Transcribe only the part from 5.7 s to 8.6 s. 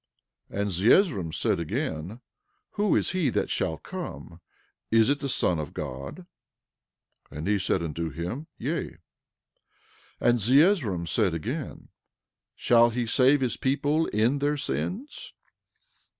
God? 11:33 And he said unto him,